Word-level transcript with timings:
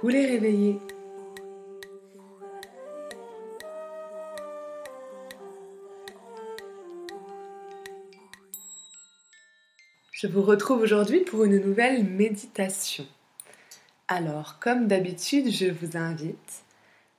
Coucou 0.00 0.12
les 0.12 0.24
réveillés 0.24 0.78
Je 10.10 10.26
vous 10.26 10.40
retrouve 10.40 10.80
aujourd'hui 10.80 11.20
pour 11.20 11.44
une 11.44 11.58
nouvelle 11.58 12.04
méditation. 12.04 13.06
Alors, 14.08 14.58
comme 14.58 14.88
d'habitude, 14.88 15.50
je 15.50 15.66
vous 15.66 15.98
invite 15.98 16.62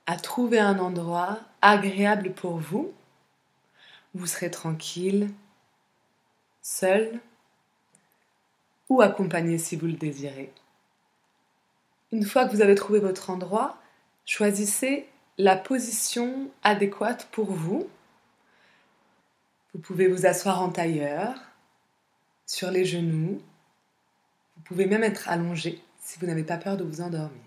à 0.06 0.16
trouver 0.16 0.58
un 0.58 0.80
endroit 0.80 1.38
agréable 1.60 2.32
pour 2.32 2.56
vous. 2.56 2.92
Vous 4.14 4.26
serez 4.26 4.50
tranquille, 4.50 5.30
seul 6.62 7.20
ou 8.88 9.02
accompagné 9.02 9.58
si 9.58 9.76
vous 9.76 9.86
le 9.86 9.92
désirez. 9.92 10.52
Une 12.12 12.26
fois 12.26 12.46
que 12.46 12.54
vous 12.54 12.60
avez 12.60 12.74
trouvé 12.74 13.00
votre 13.00 13.30
endroit, 13.30 13.78
choisissez 14.26 15.08
la 15.38 15.56
position 15.56 16.50
adéquate 16.62 17.26
pour 17.32 17.50
vous. 17.52 17.88
Vous 19.72 19.80
pouvez 19.80 20.08
vous 20.08 20.26
asseoir 20.26 20.60
en 20.60 20.68
tailleur, 20.68 21.34
sur 22.44 22.70
les 22.70 22.84
genoux. 22.84 23.40
Vous 24.56 24.62
pouvez 24.64 24.84
même 24.84 25.02
être 25.02 25.30
allongé 25.30 25.82
si 26.00 26.18
vous 26.18 26.26
n'avez 26.26 26.44
pas 26.44 26.58
peur 26.58 26.76
de 26.76 26.84
vous 26.84 27.00
endormir. 27.00 27.40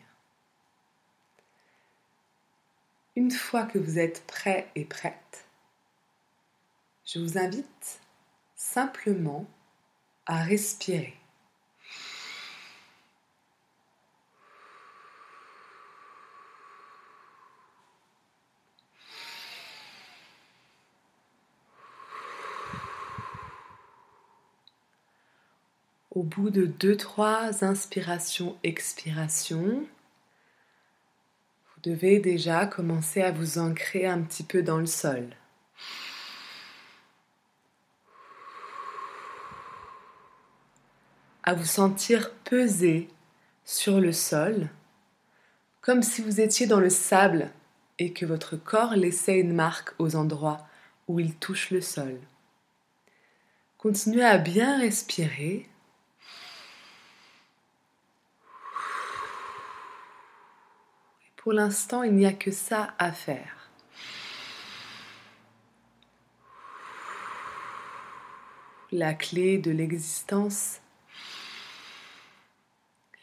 Une 3.15 3.31
fois 3.31 3.63
que 3.63 3.77
vous 3.77 3.99
êtes 3.99 4.25
prêt 4.25 4.67
et 4.75 4.83
prête, 4.83 5.45
je 7.05 7.19
vous 7.19 7.37
invite 7.37 7.99
simplement 8.55 9.45
à 10.25 10.41
respirer. 10.41 11.13
Au 26.15 26.23
bout 26.23 26.49
de 26.49 26.65
2-3 26.65 27.63
inspirations-expirations, 27.65 29.85
vous 31.65 31.81
devez 31.83 32.19
déjà 32.19 32.65
commencer 32.65 33.21
à 33.21 33.31
vous 33.31 33.59
ancrer 33.59 34.07
un 34.07 34.21
petit 34.21 34.43
peu 34.43 34.63
dans 34.63 34.77
le 34.77 34.85
sol. 34.85 35.27
À 41.43 41.53
vous 41.53 41.65
sentir 41.65 42.31
peser 42.45 43.09
sur 43.65 43.99
le 43.99 44.13
sol, 44.13 44.69
comme 45.81 46.01
si 46.01 46.21
vous 46.21 46.39
étiez 46.39 46.65
dans 46.65 46.79
le 46.79 46.89
sable 46.89 47.51
et 47.99 48.13
que 48.13 48.25
votre 48.25 48.55
corps 48.55 48.95
laissait 48.95 49.37
une 49.37 49.53
marque 49.53 49.93
aux 49.99 50.15
endroits 50.15 50.65
où 51.09 51.19
il 51.19 51.35
touche 51.35 51.71
le 51.71 51.81
sol. 51.81 52.17
Continuez 53.77 54.23
à 54.23 54.37
bien 54.37 54.79
respirer 54.79 55.67
Pour 61.45 61.53
l'instant, 61.53 62.01
il 62.01 62.15
n'y 62.15 62.25
a 62.25 62.33
que 62.33 62.49
ça 62.49 62.95
à 62.97 63.11
faire. 63.11 63.69
La 68.91 69.13
clé 69.13 69.59
de 69.59 69.69
l'existence 69.69 70.79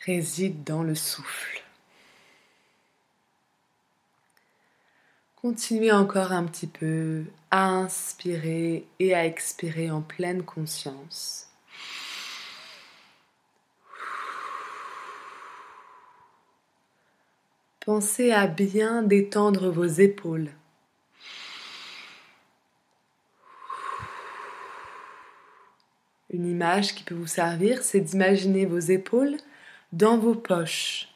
réside 0.06 0.62
dans 0.62 0.84
le 0.84 0.94
souffle. 0.94 1.64
Continuez 5.34 5.90
encore 5.90 6.30
un 6.30 6.44
petit 6.44 6.68
peu 6.68 7.24
à 7.50 7.70
inspirer 7.70 8.86
et 9.00 9.16
à 9.16 9.26
expirer 9.26 9.90
en 9.90 10.00
pleine 10.00 10.44
conscience. 10.44 11.51
Pensez 17.84 18.30
à 18.30 18.46
bien 18.46 19.02
détendre 19.02 19.68
vos 19.68 19.84
épaules. 19.84 20.50
Une 26.30 26.46
image 26.46 26.94
qui 26.94 27.02
peut 27.02 27.16
vous 27.16 27.26
servir, 27.26 27.82
c'est 27.82 27.98
d'imaginer 27.98 28.66
vos 28.66 28.78
épaules 28.78 29.36
dans 29.90 30.16
vos 30.16 30.36
poches. 30.36 31.08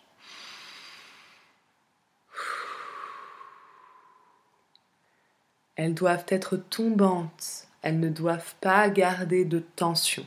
Elles 5.76 5.94
doivent 5.94 6.26
être 6.26 6.56
tombantes, 6.56 7.68
elles 7.82 8.00
ne 8.00 8.10
doivent 8.10 8.56
pas 8.60 8.90
garder 8.90 9.44
de 9.44 9.60
tension. 9.60 10.26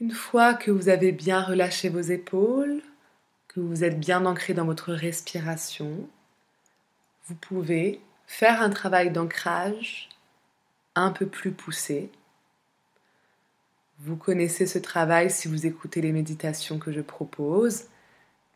Une 0.00 0.10
fois 0.10 0.54
que 0.54 0.72
vous 0.72 0.88
avez 0.88 1.12
bien 1.12 1.40
relâché 1.42 1.88
vos 1.88 2.00
épaules, 2.00 2.82
vous 3.60 3.84
êtes 3.84 3.98
bien 3.98 4.26
ancré 4.26 4.54
dans 4.54 4.64
votre 4.64 4.92
respiration, 4.92 6.08
vous 7.26 7.34
pouvez 7.34 8.00
faire 8.26 8.62
un 8.62 8.70
travail 8.70 9.10
d'ancrage 9.10 10.08
un 10.94 11.10
peu 11.10 11.26
plus 11.26 11.52
poussé. 11.52 12.10
Vous 14.00 14.16
connaissez 14.16 14.66
ce 14.66 14.78
travail 14.78 15.30
si 15.30 15.48
vous 15.48 15.66
écoutez 15.66 16.00
les 16.00 16.12
méditations 16.12 16.78
que 16.78 16.92
je 16.92 17.00
propose. 17.00 17.84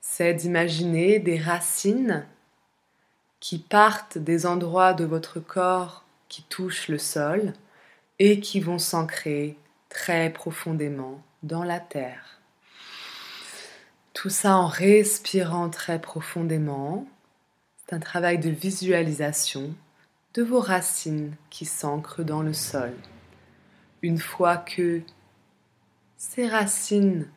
C'est 0.00 0.34
d'imaginer 0.34 1.18
des 1.18 1.38
racines 1.38 2.26
qui 3.40 3.58
partent 3.58 4.18
des 4.18 4.46
endroits 4.46 4.92
de 4.92 5.04
votre 5.04 5.40
corps 5.40 6.04
qui 6.28 6.42
touchent 6.42 6.88
le 6.88 6.98
sol 6.98 7.54
et 8.18 8.40
qui 8.40 8.60
vont 8.60 8.78
s'ancrer 8.78 9.56
très 9.88 10.30
profondément 10.30 11.22
dans 11.42 11.64
la 11.64 11.80
terre. 11.80 12.39
Tout 14.20 14.28
ça 14.28 14.56
en 14.56 14.66
respirant 14.66 15.70
très 15.70 15.98
profondément. 15.98 17.06
C'est 17.78 17.94
un 17.94 18.00
travail 18.00 18.38
de 18.38 18.50
visualisation 18.50 19.74
de 20.34 20.42
vos 20.42 20.60
racines 20.60 21.34
qui 21.48 21.64
s'ancrent 21.64 22.22
dans 22.22 22.42
le 22.42 22.52
sol. 22.52 22.92
Une 24.02 24.18
fois 24.18 24.58
que 24.58 25.00
ces 26.18 26.46
racines 26.46 27.30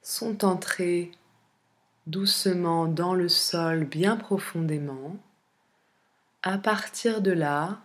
sont 0.00 0.42
entrées 0.42 1.12
doucement 2.06 2.86
dans 2.86 3.12
le 3.12 3.28
sol 3.28 3.84
bien 3.84 4.16
profondément, 4.16 5.18
à 6.42 6.56
partir 6.56 7.20
de 7.20 7.32
là, 7.32 7.78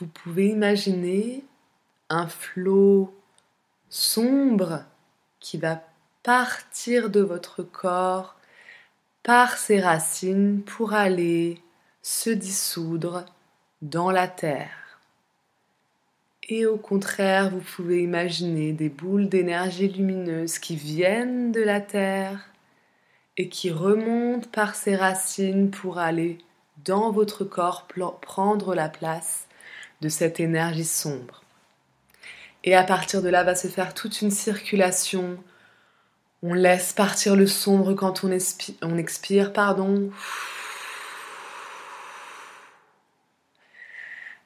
vous 0.00 0.08
pouvez 0.08 0.48
imaginer 0.48 1.44
un 2.08 2.26
flot 2.26 3.16
sombre 3.88 4.82
qui 5.38 5.58
va 5.58 5.80
partir 6.28 7.08
de 7.08 7.20
votre 7.20 7.62
corps 7.62 8.36
par 9.22 9.56
ses 9.56 9.80
racines 9.80 10.60
pour 10.60 10.92
aller 10.92 11.62
se 12.02 12.28
dissoudre 12.28 13.24
dans 13.80 14.10
la 14.10 14.28
terre. 14.28 15.00
Et 16.50 16.66
au 16.66 16.76
contraire, 16.76 17.48
vous 17.48 17.62
pouvez 17.62 18.02
imaginer 18.02 18.72
des 18.72 18.90
boules 18.90 19.30
d'énergie 19.30 19.88
lumineuse 19.88 20.58
qui 20.58 20.76
viennent 20.76 21.50
de 21.50 21.62
la 21.62 21.80
terre 21.80 22.50
et 23.38 23.48
qui 23.48 23.70
remontent 23.70 24.50
par 24.52 24.74
ses 24.74 24.96
racines 24.96 25.70
pour 25.70 25.96
aller 25.96 26.36
dans 26.84 27.10
votre 27.10 27.44
corps 27.44 27.88
prendre 28.20 28.74
la 28.74 28.90
place 28.90 29.46
de 30.02 30.10
cette 30.10 30.40
énergie 30.40 30.84
sombre. 30.84 31.42
Et 32.64 32.76
à 32.76 32.82
partir 32.82 33.22
de 33.22 33.30
là 33.30 33.44
va 33.44 33.54
se 33.54 33.68
faire 33.68 33.94
toute 33.94 34.20
une 34.20 34.30
circulation 34.30 35.38
on 36.42 36.54
laisse 36.54 36.92
partir 36.92 37.34
le 37.34 37.46
sombre 37.46 37.94
quand 37.94 38.22
on, 38.22 38.30
expire, 38.96 39.52
pardon. 39.52 40.10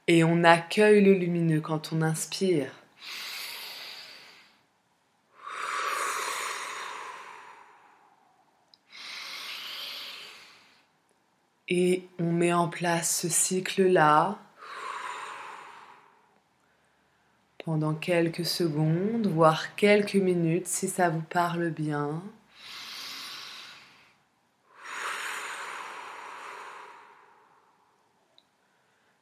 Et 0.09 0.25
on 0.25 0.43
accueille 0.43 1.03
le 1.03 1.13
lumineux 1.13 1.61
quand 1.61 1.93
on 1.93 2.03
inspire. 2.03 2.73
Et 11.69 12.09
on 12.19 12.33
met 12.33 12.53
en 12.53 12.69
place 12.69 13.21
ce 13.21 13.29
cycle-là 13.29 14.39
pendant 17.65 17.95
quelques 17.95 18.45
secondes, 18.45 19.27
voire 19.27 19.75
quelques 19.77 20.15
minutes 20.15 20.67
si 20.67 20.89
ça 20.89 21.09
vous 21.09 21.23
parle 21.23 21.71
bien. 21.71 22.23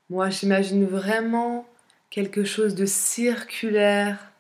Moi, 0.09 0.31
j'imagine 0.31 0.87
vraiment 0.87 1.69
quelque 2.09 2.45
chose 2.45 2.75
de 2.75 2.87
circulaire 2.87 4.33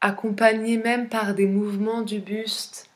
accompagné 0.00 0.78
même 0.78 1.08
par 1.08 1.34
des 1.34 1.46
mouvements 1.46 2.02
du 2.02 2.20
buste 2.20 2.88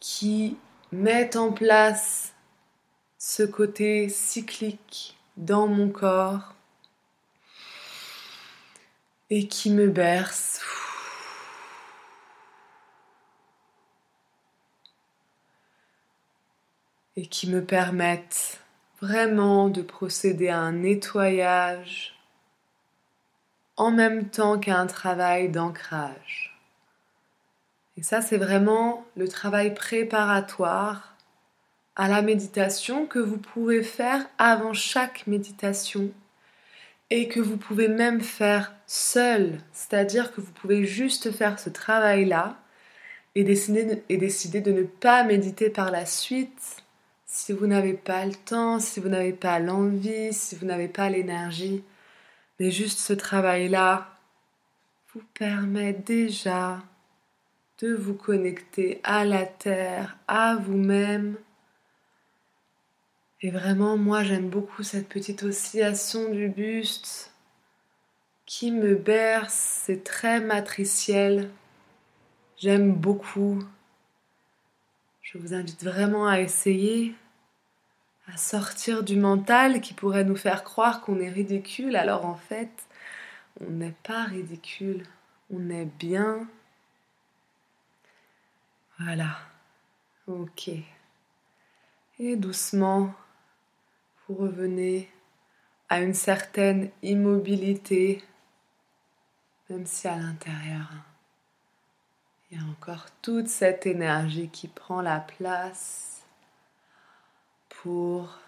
qui 0.00 0.58
mettent 0.90 1.36
en 1.36 1.52
place 1.52 2.34
ce 3.24 3.44
côté 3.44 4.08
cyclique 4.08 5.16
dans 5.36 5.68
mon 5.68 5.90
corps 5.90 6.56
et 9.30 9.46
qui 9.46 9.70
me 9.70 9.88
berce. 9.88 10.60
Et 17.14 17.26
qui 17.26 17.48
me 17.48 17.64
permettent 17.64 18.58
vraiment 19.00 19.68
de 19.68 19.82
procéder 19.82 20.48
à 20.48 20.58
un 20.58 20.72
nettoyage 20.72 22.18
en 23.76 23.92
même 23.92 24.30
temps 24.30 24.58
qu'à 24.58 24.80
un 24.80 24.88
travail 24.88 25.48
d'ancrage. 25.48 26.58
Et 27.96 28.02
ça, 28.02 28.20
c'est 28.20 28.38
vraiment 28.38 29.06
le 29.14 29.28
travail 29.28 29.74
préparatoire 29.74 31.11
à 31.96 32.08
la 32.08 32.22
méditation 32.22 33.06
que 33.06 33.18
vous 33.18 33.38
pouvez 33.38 33.82
faire 33.82 34.26
avant 34.38 34.72
chaque 34.72 35.26
méditation 35.26 36.10
et 37.10 37.28
que 37.28 37.40
vous 37.40 37.58
pouvez 37.58 37.88
même 37.88 38.22
faire 38.22 38.74
seul, 38.86 39.58
c'est-à-dire 39.72 40.32
que 40.32 40.40
vous 40.40 40.52
pouvez 40.52 40.86
juste 40.86 41.30
faire 41.30 41.58
ce 41.58 41.68
travail-là 41.68 42.58
et 43.34 43.44
décider, 43.44 43.84
de, 43.84 44.02
et 44.08 44.16
décider 44.16 44.60
de 44.60 44.72
ne 44.72 44.82
pas 44.82 45.24
méditer 45.24 45.70
par 45.70 45.90
la 45.90 46.06
suite 46.06 46.82
si 47.26 47.52
vous 47.52 47.66
n'avez 47.66 47.94
pas 47.94 48.26
le 48.26 48.34
temps, 48.34 48.78
si 48.78 49.00
vous 49.00 49.08
n'avez 49.08 49.32
pas 49.32 49.58
l'envie, 49.58 50.32
si 50.32 50.54
vous 50.54 50.66
n'avez 50.66 50.88
pas 50.88 51.08
l'énergie. 51.08 51.82
Mais 52.60 52.70
juste 52.70 52.98
ce 52.98 53.14
travail-là 53.14 54.18
vous 55.12 55.22
permet 55.34 55.94
déjà 55.94 56.82
de 57.78 57.94
vous 57.94 58.14
connecter 58.14 59.00
à 59.02 59.24
la 59.24 59.44
terre, 59.44 60.18
à 60.28 60.56
vous-même. 60.56 61.36
Et 63.44 63.50
vraiment, 63.50 63.96
moi, 63.96 64.22
j'aime 64.22 64.48
beaucoup 64.48 64.84
cette 64.84 65.08
petite 65.08 65.42
oscillation 65.42 66.30
du 66.30 66.48
buste 66.48 67.32
qui 68.46 68.70
me 68.70 68.94
berce. 68.94 69.82
C'est 69.84 70.04
très 70.04 70.40
matriciel. 70.40 71.50
J'aime 72.56 72.92
beaucoup. 72.94 73.58
Je 75.22 75.38
vous 75.38 75.54
invite 75.54 75.82
vraiment 75.82 76.28
à 76.28 76.40
essayer, 76.40 77.16
à 78.28 78.36
sortir 78.36 79.02
du 79.02 79.16
mental 79.16 79.80
qui 79.80 79.92
pourrait 79.92 80.24
nous 80.24 80.36
faire 80.36 80.62
croire 80.62 81.00
qu'on 81.00 81.18
est 81.18 81.28
ridicule, 81.28 81.96
alors 81.96 82.24
en 82.24 82.36
fait, 82.36 82.70
on 83.60 83.70
n'est 83.70 83.96
pas 84.04 84.22
ridicule, 84.22 85.04
on 85.50 85.68
est 85.70 85.88
bien. 85.98 86.46
Voilà, 89.00 89.38
ok. 90.28 90.70
Et 92.18 92.36
doucement, 92.36 93.14
revenez 94.34 95.08
à 95.88 96.00
une 96.00 96.14
certaine 96.14 96.90
immobilité, 97.02 98.22
même 99.68 99.86
si 99.86 100.08
à 100.08 100.16
l'intérieur, 100.16 100.90
il 102.50 102.58
y 102.58 102.60
a 102.60 102.64
encore 102.64 103.06
toute 103.22 103.48
cette 103.48 103.86
énergie 103.86 104.48
qui 104.48 104.68
prend 104.68 105.00
la 105.00 105.20
place 105.20 106.22
pour 107.68 108.38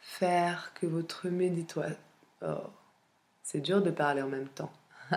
faire 0.00 0.72
que 0.74 0.86
votre 0.86 1.28
méditation... 1.28 1.96
Oh, 2.42 2.70
c'est 3.42 3.60
dur 3.60 3.82
de 3.82 3.90
parler 3.90 4.22
en 4.22 4.28
même 4.28 4.48
temps. 4.48 4.72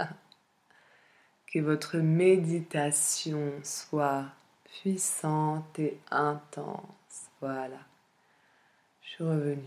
que 1.48 1.60
votre 1.60 1.98
méditation 1.98 3.54
soit 3.64 4.26
puissante 4.64 5.80
et 5.80 6.00
intense. 6.12 7.30
Voilà. 7.42 7.87
Je 9.08 9.14
suis 9.14 9.24
revenue 9.24 9.64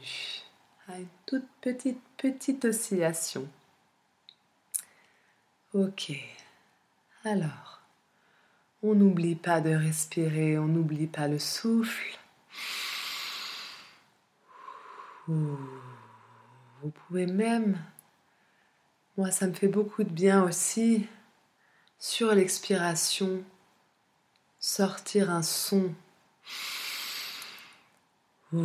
à 0.87 0.99
une 0.99 1.09
toute 1.25 1.49
petite, 1.63 2.03
petite 2.19 2.63
oscillation. 2.67 3.49
Ok. 5.73 6.13
Alors, 7.25 7.81
on 8.83 8.95
n'oublie 8.95 9.37
pas 9.37 9.63
de 9.63 9.71
respirer, 9.71 10.59
on 10.59 10.67
n'oublie 10.67 11.07
pas 11.07 11.27
le 11.27 11.39
souffle. 11.39 12.19
Vous 15.27 16.91
pouvez 17.07 17.27
même, 17.27 17.79
moi 19.17 19.31
ça 19.31 19.47
me 19.47 19.55
fait 19.55 19.69
beaucoup 19.69 20.05
de 20.05 20.11
bien 20.11 20.45
aussi, 20.45 21.09
sur 21.99 22.35
l'expiration, 22.35 23.43
sortir 24.59 25.31
un 25.31 25.43
son. 25.43 25.95
Ok. 28.53 28.65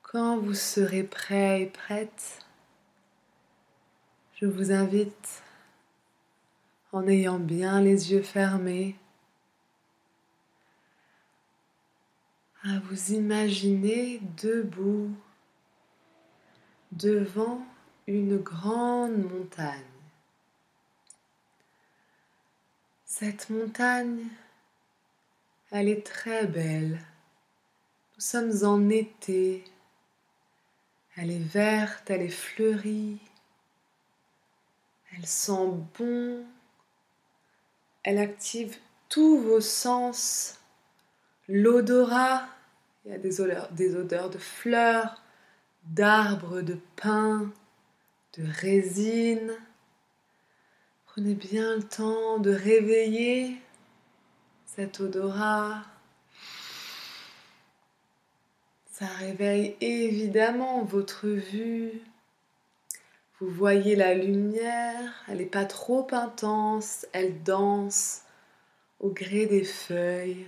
Quand 0.00 0.38
vous 0.38 0.54
serez 0.54 1.02
prêt 1.02 1.60
et 1.60 1.66
prête, 1.66 2.38
je 4.36 4.46
vous 4.46 4.72
invite, 4.72 5.42
en 6.92 7.06
ayant 7.06 7.38
bien 7.38 7.82
les 7.82 8.12
yeux 8.12 8.22
fermés, 8.22 8.96
à 12.64 12.78
vous 12.80 13.12
imaginer 13.12 14.20
debout 14.42 15.10
devant 16.92 17.60
une 18.06 18.38
grande 18.38 19.18
montagne. 19.18 19.80
Cette 23.04 23.50
montagne, 23.50 24.26
elle 25.70 25.88
est 25.88 26.06
très 26.06 26.46
belle. 26.46 27.00
Nous 28.14 28.20
sommes 28.20 28.64
en 28.64 28.88
été. 28.88 29.64
Elle 31.16 31.30
est 31.30 31.38
verte, 31.38 32.10
elle 32.10 32.22
est 32.22 32.28
fleurie, 32.28 33.18
elle 35.14 35.26
sent 35.26 35.68
bon, 35.98 36.42
elle 38.02 38.16
active 38.16 38.78
tous 39.10 39.38
vos 39.38 39.60
sens, 39.60 40.58
l'odorat, 41.52 42.48
il 43.04 43.12
y 43.12 43.14
a 43.14 43.18
des 43.18 43.40
odeurs, 43.40 43.68
des 43.72 43.94
odeurs 43.94 44.30
de 44.30 44.38
fleurs, 44.38 45.22
d'arbres, 45.84 46.62
de 46.62 46.78
pins, 46.96 47.52
de 48.38 48.44
résine. 48.60 49.52
Prenez 51.06 51.34
bien 51.34 51.76
le 51.76 51.82
temps 51.82 52.38
de 52.38 52.50
réveiller 52.50 53.60
cet 54.64 55.00
odorat. 55.00 55.82
Ça 58.90 59.06
réveille 59.18 59.76
évidemment 59.82 60.84
votre 60.84 61.26
vue. 61.28 62.00
Vous 63.40 63.50
voyez 63.50 63.94
la 63.94 64.14
lumière, 64.14 65.24
elle 65.28 65.38
n'est 65.38 65.44
pas 65.44 65.66
trop 65.66 66.06
intense, 66.12 67.06
elle 67.12 67.42
danse 67.42 68.22
au 69.00 69.10
gré 69.10 69.46
des 69.46 69.64
feuilles. 69.64 70.46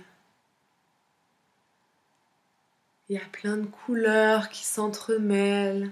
Il 3.09 3.15
y 3.15 3.19
a 3.19 3.25
plein 3.31 3.57
de 3.57 3.65
couleurs 3.65 4.49
qui 4.49 4.65
s'entremêlent. 4.65 5.91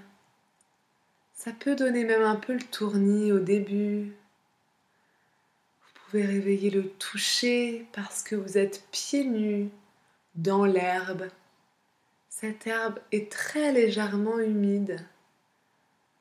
Ça 1.33 1.51
peut 1.51 1.75
donner 1.75 2.05
même 2.05 2.23
un 2.23 2.35
peu 2.35 2.53
le 2.53 2.63
tournis 2.63 3.31
au 3.31 3.39
début. 3.39 4.13
Vous 5.81 5.99
pouvez 6.05 6.25
réveiller 6.25 6.69
le 6.69 6.89
toucher 6.89 7.87
parce 7.93 8.23
que 8.23 8.35
vous 8.35 8.57
êtes 8.57 8.87
pieds 8.91 9.25
nus 9.25 9.69
dans 10.35 10.65
l'herbe 10.65 11.29
cette 12.43 12.67
herbe 12.67 12.99
est 13.13 13.31
très 13.31 13.71
légèrement 13.71 14.37
humide, 14.37 14.99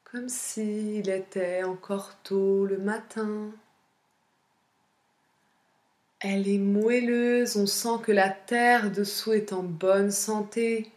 comme 0.04 0.28
s'il 0.28 1.08
était 1.08 1.64
encore 1.64 2.14
tôt 2.22 2.64
le 2.64 2.78
matin. 2.78 3.50
Elle 6.22 6.48
est 6.48 6.58
moelleuse, 6.58 7.56
on 7.56 7.66
sent 7.66 8.00
que 8.02 8.12
la 8.12 8.30
terre 8.30 8.90
dessous 8.90 9.32
est 9.32 9.52
en 9.52 9.62
bonne 9.62 10.10
santé. 10.10 10.90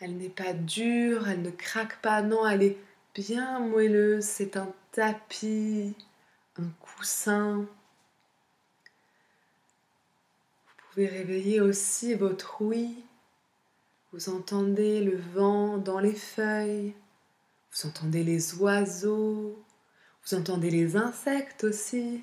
Elle 0.00 0.16
n'est 0.16 0.28
pas 0.28 0.52
dure, 0.52 1.28
elle 1.28 1.42
ne 1.42 1.50
craque 1.50 2.00
pas, 2.00 2.22
non, 2.22 2.46
elle 2.46 2.62
est 2.62 2.76
bien 3.14 3.58
moelleuse, 3.58 4.24
c'est 4.24 4.56
un 4.56 4.72
tapis, 4.92 5.96
un 6.58 6.68
coussin. 6.80 7.66
Vous 10.66 10.74
pouvez 10.92 11.08
réveiller 11.08 11.60
aussi 11.60 12.14
votre 12.14 12.62
ouïe 12.62 13.02
vous 14.12 14.30
entendez 14.30 15.02
le 15.02 15.18
vent 15.18 15.76
dans 15.76 15.98
les 15.98 16.14
feuilles, 16.14 16.94
vous 17.72 17.88
entendez 17.88 18.24
les 18.24 18.54
oiseaux, 18.54 19.62
Vous 20.24 20.34
entendez 20.34 20.70
les 20.70 20.96
insectes 20.96 21.64
aussi. 21.64 22.22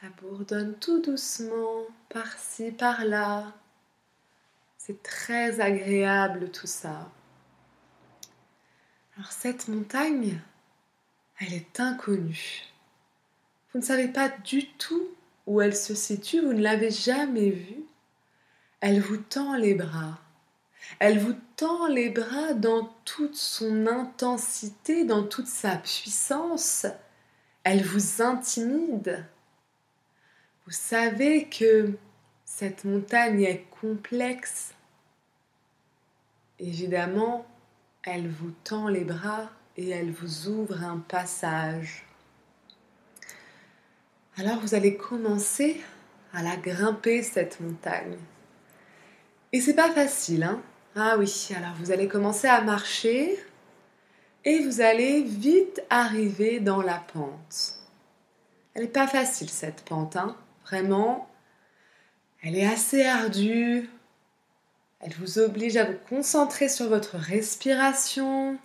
Ça 0.00 0.06
bourdonne 0.22 0.78
tout 0.78 1.02
doucement, 1.02 1.84
par-ci, 2.08 2.70
par-là. 2.70 3.52
C'est 4.78 5.02
très 5.02 5.60
agréable 5.60 6.50
tout 6.50 6.66
ça. 6.66 7.10
Alors 9.18 9.30
cette 9.30 9.68
montagne, 9.68 10.40
elle 11.38 11.52
est 11.52 11.80
inconnue. 11.80 12.62
Vous 13.72 13.80
ne 13.80 13.84
savez 13.84 14.08
pas 14.08 14.30
du 14.30 14.68
tout 14.68 15.06
où 15.46 15.60
elle 15.60 15.76
se 15.76 15.94
situe, 15.94 16.40
vous 16.40 16.54
ne 16.54 16.62
l'avez 16.62 16.90
jamais 16.90 17.50
vue. 17.50 17.84
Elle 18.80 19.02
vous 19.02 19.18
tend 19.18 19.54
les 19.54 19.74
bras. 19.74 20.18
Elle 20.98 21.18
vous 21.18 21.36
tend 21.56 21.88
les 21.88 22.08
bras 22.08 22.54
dans 22.54 22.90
toute 23.04 23.36
son 23.36 23.86
intensité, 23.86 25.04
dans 25.04 25.24
toute 25.24 25.48
sa 25.48 25.76
puissance. 25.76 26.86
Elle 27.64 27.84
vous 27.84 28.22
intimide. 28.22 29.26
Vous 30.66 30.72
savez 30.72 31.48
que 31.48 31.92
cette 32.44 32.84
montagne 32.84 33.42
est 33.42 33.64
complexe. 33.80 34.74
Évidemment, 36.58 37.46
elle 38.02 38.28
vous 38.28 38.52
tend 38.64 38.88
les 38.88 39.04
bras 39.04 39.50
et 39.76 39.88
elle 39.88 40.10
vous 40.10 40.48
ouvre 40.48 40.82
un 40.82 40.98
passage. 40.98 42.04
Alors 44.36 44.60
vous 44.60 44.74
allez 44.74 44.96
commencer 44.96 45.80
à 46.32 46.42
la 46.42 46.56
grimper 46.56 47.22
cette 47.22 47.60
montagne. 47.60 48.16
Et 49.52 49.60
c'est 49.60 49.74
pas 49.74 49.90
facile, 49.90 50.44
hein 50.44 50.62
Ah 50.94 51.16
oui, 51.18 51.48
alors 51.56 51.74
vous 51.76 51.90
allez 51.90 52.08
commencer 52.08 52.46
à 52.46 52.60
marcher 52.60 53.38
et 54.44 54.60
vous 54.60 54.80
allez 54.80 55.22
vite 55.22 55.82
arriver 55.90 56.60
dans 56.60 56.82
la 56.82 56.98
pente. 57.12 57.76
Elle 58.74 58.82
n'est 58.82 58.88
pas 58.88 59.08
facile 59.08 59.50
cette 59.50 59.82
pente, 59.84 60.16
hein 60.16 60.36
Vraiment, 60.70 61.28
elle 62.42 62.56
est 62.56 62.66
assez 62.66 63.04
ardue. 63.04 63.90
Elle 65.00 65.12
vous 65.14 65.40
oblige 65.40 65.76
à 65.76 65.84
vous 65.84 65.98
concentrer 66.08 66.68
sur 66.68 66.88
votre 66.88 67.16
respiration. 67.16 68.56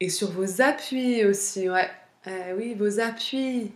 Et 0.00 0.08
sur 0.08 0.32
vos 0.32 0.60
appuis 0.60 1.24
aussi, 1.24 1.70
ouais. 1.70 1.88
Euh, 2.26 2.56
oui, 2.56 2.74
vos 2.74 2.98
appuis. 2.98 3.70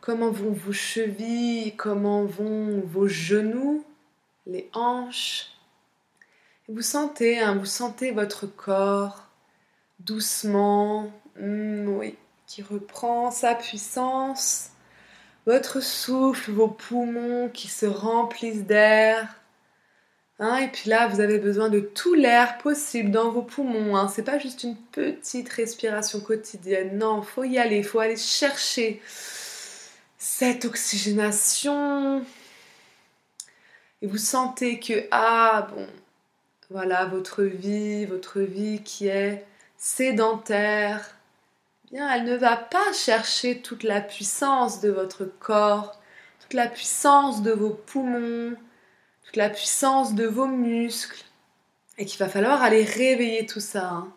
Comment 0.00 0.32
vont 0.32 0.50
vos 0.50 0.72
chevilles, 0.72 1.76
comment 1.76 2.24
vont 2.24 2.80
vos 2.80 3.06
genoux, 3.06 3.84
les 4.46 4.68
hanches? 4.72 5.52
vous 6.68 6.82
sentez, 6.82 7.38
hein, 7.40 7.54
vous 7.54 7.66
sentez 7.66 8.12
votre 8.12 8.46
corps 8.46 9.30
doucement, 10.00 11.12
hmm, 11.38 11.88
oui, 11.88 12.16
qui 12.50 12.62
reprend 12.62 13.30
sa 13.30 13.54
puissance. 13.54 14.70
Votre 15.46 15.80
souffle, 15.80 16.50
vos 16.50 16.66
poumons 16.66 17.48
qui 17.48 17.68
se 17.68 17.86
remplissent 17.86 18.64
d'air. 18.64 19.36
Hein, 20.40 20.56
et 20.56 20.68
puis 20.68 20.90
là, 20.90 21.06
vous 21.06 21.20
avez 21.20 21.38
besoin 21.38 21.68
de 21.68 21.78
tout 21.78 22.14
l'air 22.14 22.58
possible 22.58 23.12
dans 23.12 23.30
vos 23.30 23.42
poumons. 23.42 23.96
Hein. 23.96 24.08
C'est 24.08 24.24
pas 24.24 24.40
juste 24.40 24.64
une 24.64 24.76
petite 24.76 25.48
respiration 25.48 26.18
quotidienne. 26.18 26.98
Non, 26.98 27.22
faut 27.22 27.44
y 27.44 27.56
aller, 27.56 27.78
il 27.78 27.84
faut 27.84 28.00
aller 28.00 28.16
chercher 28.16 29.00
cette 30.18 30.64
oxygénation. 30.64 32.24
Et 34.02 34.08
vous 34.08 34.18
sentez 34.18 34.80
que, 34.80 35.06
ah 35.12 35.68
bon, 35.72 35.86
voilà, 36.68 37.04
votre 37.04 37.44
vie, 37.44 38.06
votre 38.06 38.40
vie 38.40 38.82
qui 38.82 39.06
est 39.06 39.46
sédentaire, 39.76 41.14
bien, 41.90 42.12
elle 42.12 42.24
ne 42.24 42.36
va 42.36 42.56
pas 42.56 42.92
chercher 42.92 43.60
toute 43.60 43.82
la 43.82 44.00
puissance 44.00 44.80
de 44.80 44.90
votre 44.90 45.24
corps, 45.24 46.00
toute 46.40 46.54
la 46.54 46.68
puissance 46.68 47.42
de 47.42 47.52
vos 47.52 47.70
poumons, 47.70 48.56
la 49.36 49.50
puissance 49.50 50.14
de 50.14 50.26
vos 50.26 50.46
muscles, 50.46 51.24
et 51.98 52.06
qu'il 52.06 52.18
va 52.18 52.28
falloir 52.28 52.62
aller 52.62 52.84
réveiller 52.84 53.46
tout 53.46 53.60
ça. 53.60 53.88
Hein. 53.88 54.12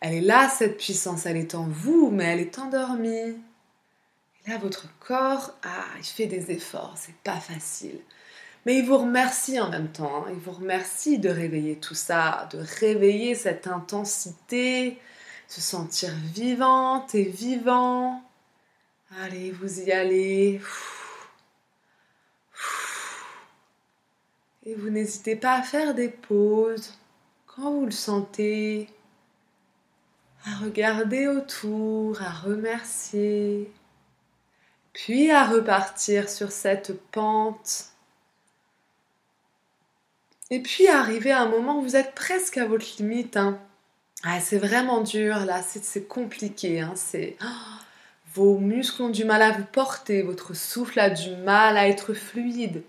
Elle 0.00 0.14
est 0.14 0.20
là, 0.20 0.48
cette 0.48 0.78
puissance, 0.78 1.26
elle 1.26 1.36
est 1.36 1.54
en 1.54 1.64
vous, 1.64 2.10
mais 2.10 2.24
elle 2.24 2.40
est 2.40 2.58
endormie. 2.58 3.36
Et 4.46 4.50
là, 4.50 4.58
votre 4.58 4.86
corps, 4.98 5.54
ah, 5.62 5.84
il 5.98 6.04
fait 6.04 6.26
des 6.26 6.50
efforts, 6.50 6.94
c'est 6.96 7.16
pas 7.22 7.38
facile. 7.38 8.00
Mais 8.66 8.78
il 8.78 8.86
vous 8.86 8.98
remercie 8.98 9.60
en 9.60 9.70
même 9.70 9.90
temps, 9.90 10.24
hein. 10.26 10.30
il 10.30 10.38
vous 10.38 10.52
remercie 10.52 11.18
de 11.18 11.30
réveiller 11.30 11.76
tout 11.76 11.94
ça, 11.94 12.48
de 12.52 12.58
réveiller 12.80 13.34
cette 13.34 13.66
intensité, 13.66 14.98
se 15.50 15.60
sentir 15.60 16.10
vivante 16.32 17.12
et 17.16 17.24
vivant. 17.24 18.22
Allez, 19.20 19.50
vous 19.50 19.80
y 19.80 19.90
allez. 19.90 20.60
Et 24.64 24.74
vous 24.76 24.90
n'hésitez 24.90 25.34
pas 25.34 25.54
à 25.54 25.62
faire 25.62 25.94
des 25.94 26.08
pauses 26.08 26.94
quand 27.46 27.72
vous 27.72 27.86
le 27.86 27.90
sentez, 27.90 28.88
à 30.46 30.54
regarder 30.58 31.26
autour, 31.26 32.22
à 32.22 32.30
remercier, 32.30 33.72
puis 34.92 35.32
à 35.32 35.46
repartir 35.46 36.30
sur 36.30 36.52
cette 36.52 36.96
pente. 37.10 37.86
Et 40.50 40.62
puis 40.62 40.86
arriver 40.86 41.32
à 41.32 41.42
un 41.42 41.48
moment 41.48 41.78
où 41.78 41.82
vous 41.82 41.96
êtes 41.96 42.14
presque 42.14 42.56
à 42.56 42.66
votre 42.66 42.86
limite. 42.98 43.36
Hein. 43.36 43.60
Ah, 44.22 44.38
c'est 44.40 44.58
vraiment 44.58 45.00
dur 45.00 45.46
là, 45.46 45.62
c'est 45.62 46.06
compliqué. 46.06 46.80
Hein. 46.80 46.94
Vos 48.34 48.58
muscles 48.58 49.02
ont 49.02 49.08
du 49.08 49.24
mal 49.24 49.42
à 49.42 49.50
vous 49.50 49.64
porter, 49.64 50.22
votre 50.22 50.54
souffle 50.54 51.00
a 51.00 51.10
du 51.10 51.34
mal 51.36 51.76
à 51.76 51.88
être 51.88 52.14
fluide. 52.14 52.84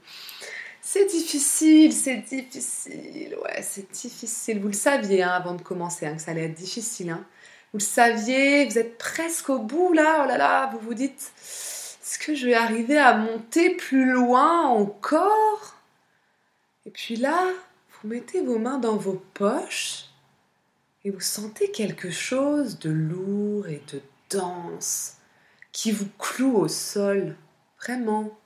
C'est 0.84 1.06
difficile, 1.06 1.94
c'est 1.94 2.18
difficile, 2.18 3.36
ouais, 3.44 3.62
c'est 3.64 3.92
difficile. 3.92 4.60
Vous 4.60 4.68
le 4.68 4.74
saviez 4.74 5.24
hein, 5.24 5.30
avant 5.32 5.56
de 5.56 5.62
commencer 5.64 6.06
hein, 6.06 6.16
que 6.16 6.22
ça 6.22 6.32
allait 6.32 6.46
être 6.46 6.54
difficile. 6.54 7.16
Vous 7.72 7.80
le 7.80 7.84
saviez, 7.84 8.66
vous 8.66 8.78
êtes 8.78 9.00
presque 9.00 9.50
au 9.50 9.58
bout 9.58 9.94
là, 9.94 10.24
oh 10.24 10.28
là 10.28 10.38
là, 10.38 10.70
vous 10.74 10.80
vous 10.80 10.94
dites, 10.94 11.32
est-ce 11.42 12.20
que 12.20 12.36
je 12.36 12.46
vais 12.46 12.54
arriver 12.54 13.00
à 13.00 13.16
monter 13.16 13.72
plus 13.72 14.12
loin 14.12 14.68
encore? 14.68 15.76
Et 16.86 16.92
puis 16.92 17.16
là, 17.16 17.48
vous 18.04 18.10
mettez 18.10 18.42
vos 18.42 18.60
mains 18.60 18.78
dans 18.78 18.98
vos 18.98 19.24
poches 19.34 20.11
et 21.04 21.12
vous 21.12 21.20
sentez 21.20 21.72
quelque 21.72 22.12
chose 22.12 22.80
de 22.80 22.90
lourd 22.90 23.68
et 23.68 23.82
de 23.92 24.02
dense 24.30 25.18
qui 25.72 25.92
vous 25.92 26.10
cloue 26.20 26.58
au 26.58 26.68
sol, 26.68 27.36
vraiment. 27.80 28.38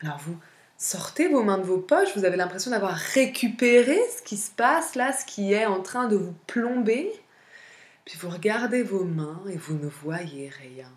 Alors 0.00 0.18
vous 0.18 0.36
Sortez 0.78 1.28
vos 1.28 1.42
mains 1.42 1.56
de 1.56 1.62
vos 1.62 1.78
poches, 1.78 2.14
vous 2.16 2.26
avez 2.26 2.36
l'impression 2.36 2.70
d'avoir 2.70 2.94
récupéré 2.94 3.98
ce 4.14 4.22
qui 4.22 4.36
se 4.36 4.50
passe 4.50 4.94
là, 4.94 5.12
ce 5.12 5.24
qui 5.24 5.54
est 5.54 5.64
en 5.64 5.82
train 5.82 6.06
de 6.06 6.16
vous 6.16 6.34
plomber. 6.46 7.10
Puis 8.04 8.18
vous 8.18 8.28
regardez 8.28 8.82
vos 8.82 9.04
mains 9.04 9.42
et 9.48 9.56
vous 9.56 9.74
ne 9.74 9.88
voyez 9.88 10.50
rien. 10.50 10.92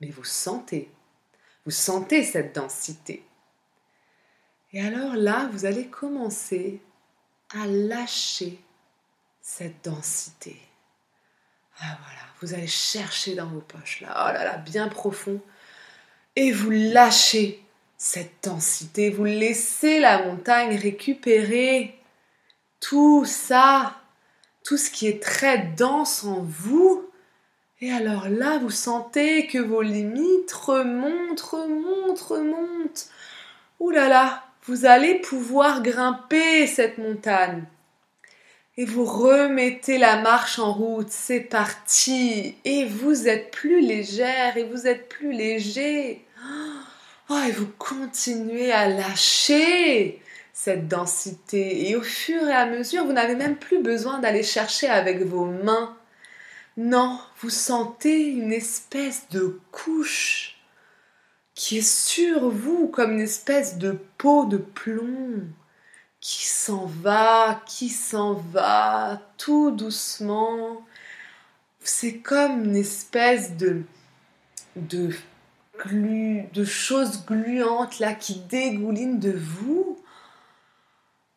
Mais 0.00 0.08
vous 0.08 0.24
sentez, 0.24 0.90
vous 1.66 1.70
sentez 1.70 2.24
cette 2.24 2.54
densité. 2.54 3.22
Et 4.72 4.80
alors 4.80 5.14
là, 5.14 5.50
vous 5.52 5.66
allez 5.66 5.88
commencer 5.88 6.80
à 7.50 7.66
lâcher 7.66 8.58
cette 9.42 9.84
densité. 9.84 10.56
Ah 11.80 11.96
voilà, 12.02 12.20
vous 12.40 12.54
allez 12.54 12.66
chercher 12.66 13.34
dans 13.34 13.46
vos 13.46 13.60
poches 13.60 14.00
là, 14.02 14.26
oh 14.28 14.32
là 14.32 14.44
là, 14.44 14.56
bien 14.58 14.88
profond. 14.88 15.40
Et 16.36 16.52
vous 16.52 16.70
lâchez 16.70 17.62
cette 17.96 18.44
densité, 18.44 19.10
vous 19.10 19.24
laissez 19.24 20.00
la 20.00 20.24
montagne 20.24 20.76
récupérer 20.76 21.98
tout 22.80 23.24
ça, 23.26 23.96
tout 24.64 24.76
ce 24.76 24.90
qui 24.90 25.06
est 25.06 25.22
très 25.22 25.58
dense 25.58 26.24
en 26.24 26.40
vous. 26.42 27.06
Et 27.80 27.92
alors 27.92 28.28
là, 28.28 28.58
vous 28.58 28.70
sentez 28.70 29.46
que 29.46 29.58
vos 29.58 29.82
limites 29.82 30.52
remontent, 30.52 31.44
remontent, 31.50 32.24
remontent. 32.26 33.02
Ouh 33.80 33.90
là 33.90 34.08
là, 34.08 34.44
vous 34.64 34.84
allez 34.84 35.16
pouvoir 35.16 35.82
grimper 35.82 36.66
cette 36.66 36.98
montagne. 36.98 37.64
Et 38.76 38.84
vous 38.84 39.04
remettez 39.04 39.98
la 39.98 40.20
marche 40.22 40.58
en 40.58 40.72
route, 40.72 41.10
c'est 41.10 41.40
parti. 41.40 42.54
Et 42.64 42.84
vous 42.84 43.28
êtes 43.28 43.50
plus 43.50 43.80
légère 43.80 44.56
et 44.56 44.64
vous 44.64 44.86
êtes 44.86 45.08
plus 45.08 45.32
léger. 45.32 46.24
Oh, 47.28 47.38
et 47.46 47.52
vous 47.52 47.68
continuez 47.78 48.72
à 48.72 48.88
lâcher 48.88 50.20
cette 50.52 50.88
densité. 50.88 51.88
Et 51.88 51.96
au 51.96 52.02
fur 52.02 52.46
et 52.48 52.52
à 52.52 52.66
mesure, 52.66 53.04
vous 53.04 53.12
n'avez 53.12 53.34
même 53.34 53.56
plus 53.56 53.82
besoin 53.82 54.18
d'aller 54.18 54.42
chercher 54.42 54.88
avec 54.88 55.22
vos 55.22 55.46
mains. 55.46 55.96
Non, 56.76 57.20
vous 57.40 57.50
sentez 57.50 58.26
une 58.26 58.52
espèce 58.52 59.28
de 59.30 59.60
couche 59.72 60.56
qui 61.54 61.78
est 61.78 61.88
sur 61.88 62.48
vous 62.48 62.88
comme 62.88 63.12
une 63.12 63.20
espèce 63.20 63.78
de 63.78 63.98
peau 64.16 64.44
de 64.46 64.56
plomb. 64.56 65.42
Qui 66.20 66.44
s'en 66.44 66.86
va, 66.86 67.62
qui 67.66 67.88
s'en 67.88 68.34
va, 68.34 69.20
tout 69.38 69.70
doucement. 69.70 70.84
C'est 71.82 72.18
comme 72.18 72.64
une 72.64 72.76
espèce 72.76 73.56
de, 73.56 73.82
de, 74.76 75.14
de 76.52 76.64
choses 76.64 77.24
gluantes 77.24 77.98
là 77.98 78.14
qui 78.14 78.40
dégoulinent 78.40 79.18
de 79.18 79.32
vous. 79.32 79.98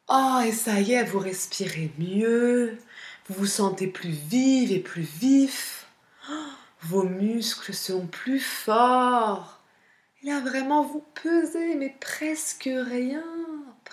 Oh, 0.09 0.39
et 0.45 0.51
ça 0.51 0.81
y 0.81 0.93
est, 0.93 1.03
vous 1.05 1.19
respirez 1.19 1.91
mieux, 1.97 2.77
vous 3.27 3.35
vous 3.35 3.45
sentez 3.45 3.87
plus 3.87 4.09
vive 4.09 4.71
et 4.73 4.79
plus 4.79 5.01
vif. 5.03 5.87
vos 6.81 7.03
muscles 7.03 7.73
sont 7.73 8.05
plus 8.07 8.41
forts. 8.41 9.61
Là, 10.23 10.39
vraiment, 10.41 10.83
vous 10.83 11.03
pesez, 11.21 11.75
mais 11.75 11.95
presque 11.99 12.69
rien, 12.69 13.23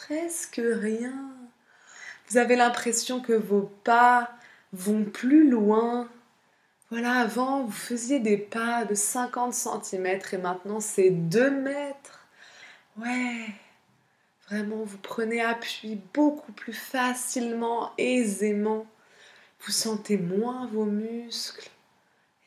presque 0.05 0.61
rien. 0.65 1.31
Vous 2.29 2.39
avez 2.39 2.57
l'impression 2.57 3.21
que 3.21 3.33
vos 3.33 3.71
pas 3.85 4.31
vont 4.73 5.05
plus 5.05 5.49
loin. 5.51 6.09
Voilà, 6.91 7.21
avant, 7.21 7.65
vous 7.65 7.73
faisiez 7.73 8.19
des 8.19 8.37
pas 8.37 8.85
de 8.85 8.95
50 8.95 9.53
cm 9.55 10.21
et 10.33 10.37
maintenant, 10.39 10.81
c'est 10.81 11.11
2 11.11 11.51
mètres. 11.51 12.27
Ouais, 12.97 13.47
vraiment, 14.49 14.85
vous 14.85 14.99
prenez 14.99 15.41
appui 15.41 16.01
beaucoup 16.15 16.53
plus 16.53 16.73
facilement, 16.73 17.93
aisément. 17.99 18.87
Vous 19.61 19.73
sentez 19.73 20.17
moins 20.17 20.67
vos 20.67 20.87
muscles. 20.87 21.71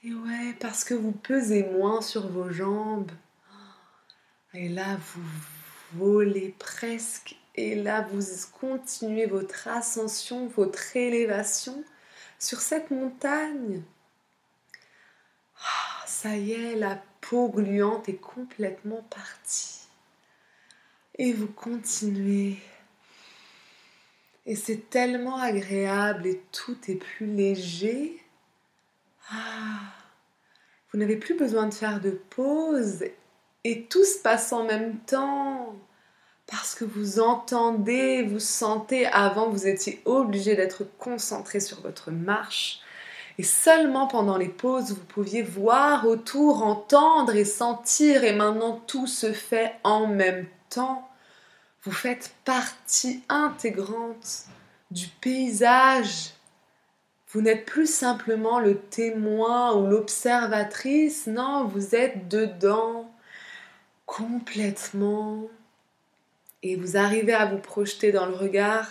Et 0.03 0.13
ouais, 0.13 0.55
parce 0.59 0.83
que 0.83 0.93
vous 0.93 1.11
pesez 1.11 1.63
moins 1.63 2.01
sur 2.01 2.27
vos 2.27 2.51
jambes. 2.51 3.11
Et 4.53 4.69
là, 4.69 4.97
vous 4.97 5.23
volez 5.93 6.53
presque. 6.59 7.37
Et 7.55 7.75
là, 7.75 8.07
vous 8.11 8.21
continuez 8.59 9.25
votre 9.25 9.67
ascension, 9.67 10.47
votre 10.47 10.95
élévation 10.97 11.83
sur 12.39 12.61
cette 12.61 12.91
montagne. 12.91 13.81
Ah, 15.59 16.05
ça 16.07 16.35
y 16.35 16.53
est, 16.53 16.75
la 16.75 17.01
peau 17.21 17.49
gluante 17.49 18.09
est 18.09 18.21
complètement 18.21 19.03
partie. 19.09 19.87
Et 21.19 21.31
vous 21.31 21.47
continuez 21.47 22.57
et 24.45 24.55
c'est 24.55 24.89
tellement 24.89 25.37
agréable 25.37 26.27
et 26.27 26.41
tout 26.51 26.77
est 26.89 26.95
plus 26.95 27.27
léger. 27.27 28.21
Ah, 29.31 29.79
vous 30.91 30.99
n'avez 30.99 31.15
plus 31.15 31.35
besoin 31.35 31.67
de 31.67 31.73
faire 31.73 32.01
de 32.01 32.11
pause 32.11 33.05
et 33.63 33.83
tout 33.85 34.03
se 34.03 34.19
passe 34.19 34.51
en 34.51 34.65
même 34.65 34.97
temps. 34.99 35.75
Parce 36.47 36.75
que 36.75 36.85
vous 36.85 37.19
entendez, 37.19 38.23
vous 38.23 38.39
sentez, 38.39 39.05
avant 39.05 39.49
vous 39.49 39.67
étiez 39.67 40.01
obligé 40.05 40.55
d'être 40.55 40.83
concentré 40.97 41.59
sur 41.59 41.81
votre 41.81 42.11
marche. 42.11 42.79
Et 43.37 43.43
seulement 43.43 44.07
pendant 44.07 44.37
les 44.37 44.49
pauses, 44.49 44.91
vous 44.91 45.05
pouviez 45.05 45.41
voir 45.41 46.05
autour, 46.05 46.63
entendre 46.63 47.35
et 47.35 47.45
sentir. 47.45 48.23
Et 48.23 48.33
maintenant, 48.33 48.81
tout 48.87 49.07
se 49.07 49.31
fait 49.33 49.73
en 49.83 50.07
même 50.07 50.45
temps. 50.69 51.09
Vous 51.83 51.91
faites 51.91 52.35
partie 52.45 53.23
intégrante 53.29 54.45
du 54.91 55.07
paysage. 55.07 56.33
Vous 57.29 57.41
n'êtes 57.41 57.65
plus 57.65 57.91
simplement 57.91 58.59
le 58.59 58.77
témoin 58.77 59.75
ou 59.75 59.87
l'observatrice, 59.87 61.25
non, 61.25 61.65
vous 61.65 61.95
êtes 61.95 62.27
dedans 62.27 63.11
complètement. 64.05 65.49
Et 66.63 66.77
vous 66.77 66.95
arrivez 66.95 67.33
à 67.33 67.45
vous 67.45 67.57
projeter 67.57 68.13
dans 68.13 68.25
le 68.25 68.33
regard, 68.33 68.87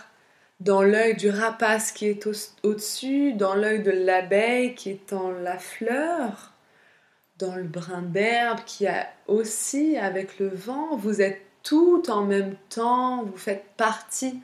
dans 0.61 0.83
l'œil 0.83 1.17
du 1.17 1.31
rapace 1.31 1.91
qui 1.91 2.07
est 2.07 2.27
au-dessus, 2.63 3.33
dans 3.33 3.55
l'œil 3.55 3.83
de 3.83 3.91
l'abeille 3.91 4.75
qui 4.75 4.91
est 4.91 5.13
en 5.15 5.31
la 5.31 5.59
fleur, 5.59 6.53
dans 7.39 7.57
le 7.57 7.65
brin 7.65 8.03
d'herbe 8.03 8.61
qui 8.67 8.87
a 8.87 9.09
aussi 9.27 9.97
avec 9.97 10.39
le 10.39 10.49
vent. 10.49 10.97
Vous 10.97 11.23
êtes 11.23 11.41
tout 11.63 12.03
en 12.09 12.25
même 12.25 12.57
temps, 12.69 13.25
vous 13.25 13.39
faites 13.39 13.65
partie 13.79 14.41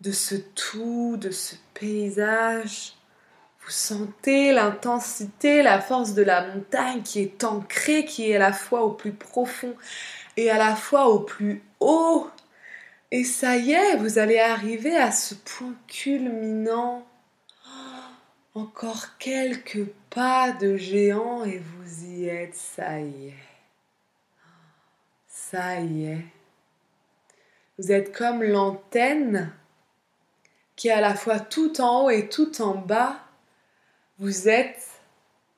de 0.00 0.12
ce 0.12 0.36
tout, 0.36 1.16
de 1.18 1.30
ce 1.30 1.56
paysage. 1.74 2.94
Vous 3.64 3.70
sentez 3.70 4.52
l'intensité, 4.52 5.62
la 5.62 5.80
force 5.80 6.14
de 6.14 6.22
la 6.22 6.46
montagne 6.46 7.02
qui 7.02 7.20
est 7.20 7.42
ancrée, 7.42 8.04
qui 8.04 8.30
est 8.30 8.36
à 8.36 8.38
la 8.38 8.52
fois 8.52 8.82
au 8.82 8.90
plus 8.90 9.12
profond 9.12 9.74
et 10.36 10.48
à 10.48 10.58
la 10.58 10.76
fois 10.76 11.08
au 11.08 11.20
plus 11.20 11.62
haut. 11.80 12.28
Et 13.14 13.24
ça 13.24 13.58
y 13.58 13.72
est, 13.72 13.96
vous 13.96 14.18
allez 14.18 14.38
arriver 14.38 14.96
à 14.96 15.12
ce 15.12 15.34
point 15.34 15.74
culminant. 15.86 17.06
encore 18.54 19.18
quelques 19.18 19.84
pas 20.08 20.50
de 20.52 20.78
géant 20.78 21.44
et 21.44 21.58
vous 21.58 22.04
y 22.06 22.28
êtes, 22.28 22.54
ça 22.54 23.00
y 23.00 23.28
est. 23.28 23.34
Ça 25.28 25.78
y 25.80 26.06
est. 26.06 26.24
Vous 27.76 27.92
êtes 27.92 28.16
comme 28.16 28.42
l'antenne 28.42 29.52
qui 30.74 30.88
est 30.88 30.92
à 30.92 31.02
la 31.02 31.14
fois 31.14 31.38
tout 31.38 31.82
en 31.82 32.04
haut 32.04 32.10
et 32.10 32.30
tout 32.30 32.62
en 32.62 32.74
bas. 32.74 33.20
Vous 34.18 34.48
êtes 34.48 34.88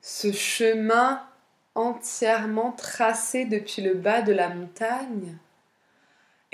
ce 0.01 0.33
chemin 0.33 1.25
entièrement 1.73 2.73
tracé 2.73 3.45
depuis 3.45 3.81
le 3.81 3.93
bas 3.93 4.21
de 4.21 4.33
la 4.33 4.49
montagne 4.49 5.37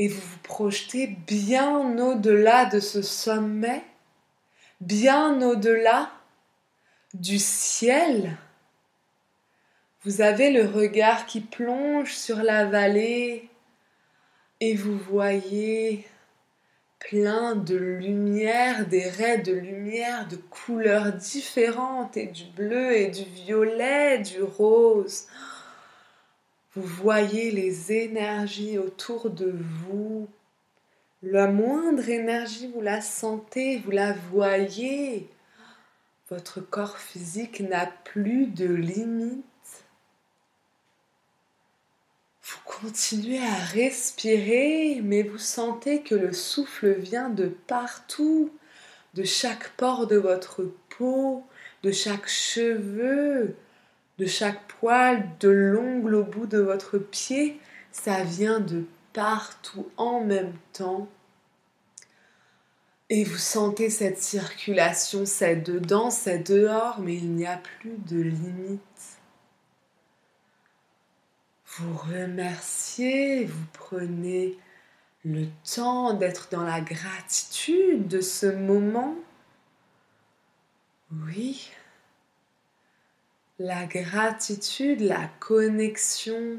et 0.01 0.07
vous 0.07 0.19
vous 0.19 0.39
projetez 0.41 1.05
bien 1.05 1.95
au-delà 1.99 2.65
de 2.65 2.79
ce 2.79 3.03
sommet, 3.03 3.83
bien 4.79 5.39
au-delà 5.43 6.09
du 7.13 7.37
ciel. 7.37 8.35
Vous 10.01 10.21
avez 10.21 10.49
le 10.49 10.65
regard 10.65 11.27
qui 11.27 11.39
plonge 11.39 12.15
sur 12.15 12.37
la 12.37 12.65
vallée 12.65 13.47
et 14.59 14.73
vous 14.73 14.97
voyez 14.97 16.07
plein 16.97 17.55
de 17.55 17.75
lumière, 17.75 18.87
des 18.87 19.07
raies 19.07 19.37
de 19.37 19.53
lumière 19.53 20.27
de 20.27 20.35
couleurs 20.35 21.13
différentes, 21.13 22.17
et 22.17 22.25
du 22.25 22.45
bleu 22.55 22.95
et 22.95 23.11
du 23.11 23.23
violet, 23.23 24.17
du 24.17 24.41
rose. 24.41 25.27
Vous 26.73 26.83
voyez 26.83 27.51
les 27.51 27.91
énergies 27.91 28.77
autour 28.77 29.29
de 29.29 29.53
vous. 29.53 30.29
La 31.21 31.47
moindre 31.47 32.07
énergie, 32.07 32.71
vous 32.73 32.79
la 32.79 33.01
sentez, 33.01 33.79
vous 33.79 33.91
la 33.91 34.13
voyez. 34.13 35.29
Votre 36.29 36.61
corps 36.61 36.97
physique 36.97 37.59
n'a 37.59 37.87
plus 37.87 38.45
de 38.45 38.65
limites. 38.65 39.43
Vous 42.41 42.59
continuez 42.65 43.45
à 43.45 43.53
respirer, 43.53 45.01
mais 45.03 45.23
vous 45.23 45.37
sentez 45.37 46.01
que 46.03 46.15
le 46.15 46.31
souffle 46.31 46.93
vient 46.93 47.29
de 47.29 47.47
partout, 47.47 48.49
de 49.13 49.25
chaque 49.25 49.69
pore 49.75 50.07
de 50.07 50.15
votre 50.15 50.63
peau, 50.97 51.45
de 51.83 51.91
chaque 51.91 52.29
cheveu, 52.29 53.57
de 54.21 54.25
chaque 54.27 54.65
poil, 54.67 55.27
de 55.39 55.49
l'ongle 55.49 56.15
au 56.15 56.23
bout 56.23 56.45
de 56.45 56.59
votre 56.59 56.97
pied. 56.97 57.59
Ça 57.91 58.23
vient 58.23 58.61
de 58.61 58.85
partout 59.11 59.87
en 59.97 60.23
même 60.23 60.53
temps. 60.71 61.09
Et 63.09 63.25
vous 63.25 63.37
sentez 63.37 63.89
cette 63.89 64.21
circulation, 64.21 65.25
c'est 65.25 65.57
dedans, 65.57 66.09
c'est 66.09 66.39
dehors, 66.39 67.01
mais 67.01 67.15
il 67.15 67.31
n'y 67.31 67.45
a 67.45 67.57
plus 67.57 67.97
de 68.07 68.21
limite 68.21 68.81
vous 71.77 71.97
remerciez, 71.97 73.45
vous 73.45 73.65
prenez 73.73 74.57
le 75.23 75.45
temps 75.63 76.13
d'être 76.13 76.49
dans 76.51 76.63
la 76.63 76.81
gratitude 76.81 78.07
de 78.07 78.19
ce 78.21 78.47
moment. 78.47 79.15
Oui, 81.11 81.71
la 83.61 83.85
gratitude, 83.85 85.01
la 85.01 85.29
connexion. 85.39 86.57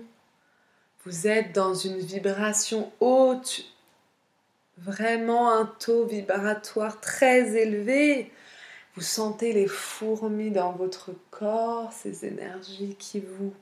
Vous 1.04 1.26
êtes 1.26 1.52
dans 1.52 1.74
une 1.74 1.98
vibration 1.98 2.92
haute, 3.00 3.64
vraiment 4.78 5.50
un 5.50 5.66
taux 5.66 6.06
vibratoire 6.06 7.00
très 7.00 7.56
élevé. 7.56 8.30
Vous 8.94 9.02
sentez 9.02 9.52
les 9.52 9.66
fourmis 9.66 10.52
dans 10.52 10.72
votre 10.72 11.10
corps, 11.30 11.92
ces 11.92 12.24
énergies 12.24 12.94
qui 12.98 13.20
vous 13.20 13.52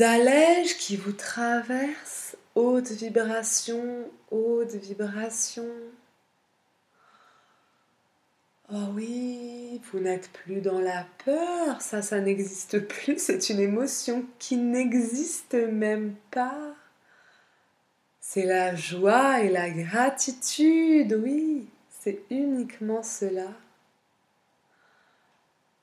allèges 0.00 0.78
qui 0.78 0.96
vous 0.96 1.12
traversent, 1.12 2.36
haute 2.54 2.92
vibration, 2.92 4.08
haute 4.30 4.74
vibration. 4.74 5.66
Oh 8.74 8.86
oui, 8.94 9.82
vous 9.92 10.00
n'êtes 10.00 10.30
plus 10.32 10.62
dans 10.62 10.80
la 10.80 11.06
peur, 11.26 11.82
ça, 11.82 12.00
ça 12.00 12.20
n'existe 12.20 12.78
plus, 12.88 13.18
c'est 13.18 13.50
une 13.50 13.60
émotion 13.60 14.24
qui 14.38 14.56
n'existe 14.56 15.52
même 15.52 16.14
pas. 16.30 16.74
C'est 18.18 18.46
la 18.46 18.74
joie 18.74 19.40
et 19.42 19.50
la 19.50 19.68
gratitude, 19.68 21.12
oui, 21.22 21.68
c'est 22.00 22.22
uniquement 22.30 23.02
cela. 23.02 23.48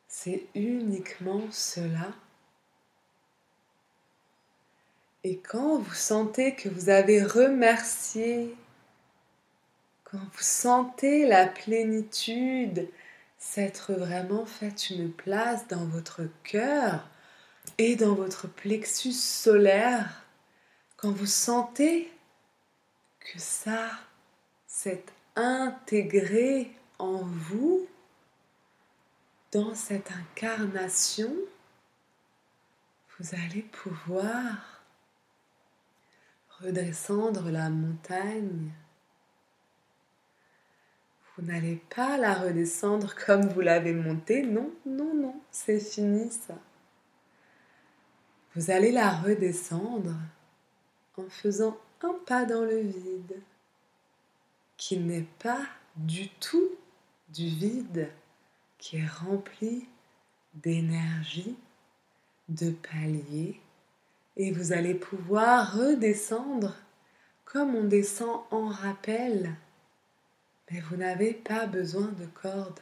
C'est 0.08 0.47
uniquement 0.56 1.43
cela. 1.52 2.12
Et 5.23 5.38
quand 5.38 5.78
vous 5.78 5.93
sentez 5.93 6.56
que 6.56 6.69
vous 6.69 6.89
avez 6.89 7.21
remercié, 7.21 8.56
quand 10.12 10.17
vous 10.17 10.41
sentez 10.41 11.28
la 11.28 11.45
plénitude, 11.45 12.89
s'être 13.38 13.93
vraiment 13.93 14.45
fait 14.45 14.89
une 14.89 15.12
place 15.12 15.67
dans 15.67 15.86
votre 15.86 16.24
cœur 16.43 17.08
et 17.78 17.95
dans 17.95 18.15
votre 18.15 18.48
plexus 18.48 19.13
solaire, 19.13 20.26
quand 20.98 21.12
vous 21.12 21.26
sentez 21.26 22.12
que 23.19 23.39
ça 23.39 23.89
s'est 24.67 25.06
intégré 25.36 26.72
en 26.98 27.19
vous, 27.24 27.88
dans 29.52 29.74
cette 29.74 30.12
incarnation, 30.12 31.34
vous 33.17 33.36
allez 33.36 33.62
pouvoir 33.62 34.84
redescendre 36.62 37.50
la 37.50 37.69
montagne. 37.69 38.72
Vous 41.39 41.45
n'allez 41.45 41.82
pas 41.95 42.17
la 42.17 42.34
redescendre 42.34 43.15
comme 43.15 43.47
vous 43.47 43.62
l'avez 43.62 43.93
montée. 43.93 44.41
Non, 44.41 44.71
non, 44.86 45.13
non, 45.13 45.36
c'est 45.52 45.80
fini 45.80 46.30
ça. 46.30 46.56
Vous 48.56 48.71
allez 48.71 48.91
la 48.91 49.10
redescendre 49.10 50.15
en 51.15 51.30
faisant 51.30 51.78
un 52.02 52.13
pas 52.25 52.43
dans 52.43 52.65
le 52.65 52.80
vide, 52.80 53.41
qui 54.75 54.97
n'est 54.97 55.28
pas 55.39 55.62
du 55.95 56.28
tout 56.28 56.71
du 57.30 57.47
vide, 57.47 58.10
qui 58.78 58.97
est 58.97 59.08
rempli 59.08 59.88
d'énergie, 60.56 61.56
de 62.49 62.71
paliers, 62.71 63.62
et 64.36 64.52
vous 64.52 64.73
allez 64.73 64.95
pouvoir 64.95 65.73
redescendre 65.73 66.75
comme 67.45 67.75
on 67.75 67.86
descend 67.86 68.41
en 68.52 68.67
rappel. 68.67 69.56
Mais 70.72 70.80
vous 70.82 70.98
n'avez 70.98 71.34
pas 71.34 71.66
besoin 71.66 72.08
de 72.20 72.26
corde, 72.42 72.80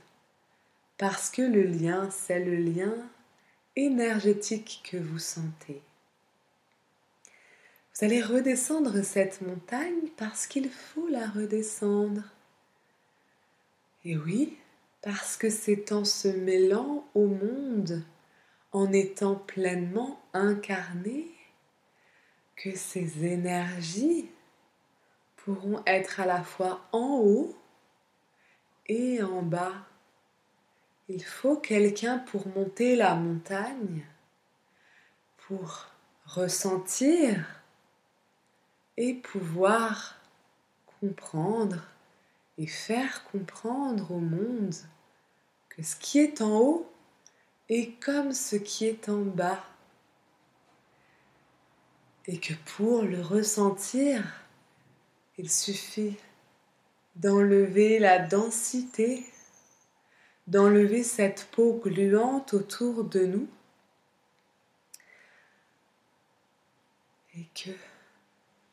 parce 0.97 1.29
que 1.29 1.41
le 1.41 1.63
lien, 1.63 2.09
c'est 2.11 2.43
le 2.43 2.55
lien 2.55 2.93
énergétique 3.75 4.81
que 4.89 4.97
vous 4.97 5.19
sentez. 5.19 5.81
Vous 7.93 8.05
allez 8.05 8.21
redescendre 8.21 9.03
cette 9.03 9.41
montagne 9.41 10.09
parce 10.17 10.47
qu'il 10.47 10.69
faut 10.69 11.07
la 11.07 11.27
redescendre. 11.27 12.23
Et 14.05 14.17
oui, 14.17 14.57
parce 15.01 15.37
que 15.37 15.49
c'est 15.49 15.91
en 15.91 16.05
se 16.05 16.27
mêlant 16.27 17.07
au 17.15 17.27
monde, 17.27 18.03
en 18.71 18.91
étant 18.91 19.35
pleinement 19.35 20.19
incarné, 20.33 21.27
que 22.55 22.75
ces 22.75 23.25
énergies 23.25 24.29
pourront 25.37 25.81
être 25.85 26.19
à 26.19 26.25
la 26.25 26.43
fois 26.43 26.81
en 26.91 27.19
haut 27.23 27.55
et 28.87 29.21
en 29.21 29.41
bas. 29.41 29.73
Il 31.09 31.23
faut 31.23 31.57
quelqu'un 31.57 32.19
pour 32.19 32.47
monter 32.47 32.95
la 32.95 33.15
montagne, 33.15 34.05
pour 35.37 35.87
ressentir 36.25 37.45
et 38.97 39.13
pouvoir 39.13 40.15
comprendre 40.99 41.83
et 42.57 42.67
faire 42.67 43.23
comprendre 43.25 44.11
au 44.11 44.19
monde 44.19 44.75
que 45.69 45.83
ce 45.83 45.95
qui 45.95 46.19
est 46.19 46.41
en 46.41 46.59
haut 46.59 46.91
est 47.69 47.99
comme 48.03 48.33
ce 48.33 48.55
qui 48.55 48.85
est 48.85 49.09
en 49.09 49.21
bas 49.21 49.63
et 52.25 52.39
que 52.39 52.53
pour 52.75 53.03
le 53.03 53.21
ressentir, 53.21 54.23
il 55.37 55.49
suffit 55.49 56.17
d'enlever 57.17 57.99
la 57.99 58.19
densité, 58.19 59.25
d'enlever 60.47 61.03
cette 61.03 61.47
peau 61.51 61.81
gluante 61.83 62.53
autour 62.53 63.03
de 63.03 63.25
nous. 63.25 63.47
Et 67.35 67.45
que 67.55 67.71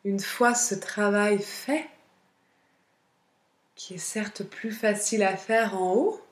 une 0.04 0.20
fois 0.20 0.54
ce 0.54 0.74
travail 0.74 1.40
fait, 1.42 1.88
qui 3.74 3.94
est 3.94 3.98
certes 3.98 4.44
plus 4.44 4.72
facile 4.72 5.22
à 5.22 5.37
faire 5.37 5.74
en 5.74 5.94
haut, 5.94 6.24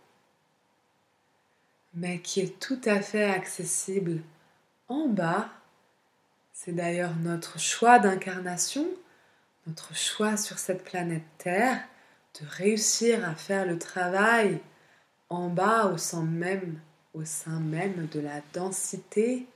mais 1.95 2.21
qui 2.21 2.41
est 2.41 2.59
tout 2.61 2.81
à 2.85 3.01
fait 3.01 3.25
accessible 3.25 4.23
en 4.89 5.09
bas, 5.09 5.51
c'est 6.53 6.73
d'ailleurs 6.73 7.17
notre 7.17 7.59
choix 7.59 7.99
d'incarnation, 7.99 8.87
notre 9.67 9.95
choix 9.95 10.37
sur 10.37 10.59
cette 10.59 10.85
planète 10.85 11.25
Terre, 11.39 11.83
de 12.41 12.47
réussir 12.47 13.29
à 13.29 13.35
faire 13.35 13.67
le 13.67 13.79
travail 13.79 14.61
en 15.29 15.49
bas 15.49 15.87
au 15.87 15.99
sein 15.99 16.25
même, 16.25 16.81
au 17.15 17.25
sein 17.25 17.61
même 17.61 18.07
de 18.07 18.21
la 18.21 18.41
densité 18.53 19.47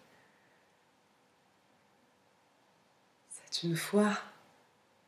une 3.62 3.77
fois 3.77 4.19